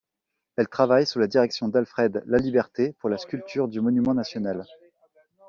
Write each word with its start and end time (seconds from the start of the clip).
Elle 0.57 0.67
travaille 0.67 1.05
sous 1.05 1.19
la 1.19 1.27
direction 1.27 1.67
d'Alfred 1.67 2.23
Laliberté 2.25 2.93
pour 2.93 3.07
la 3.07 3.19
sculpture 3.19 3.67
du 3.67 3.81
Monument-National. 3.81 4.65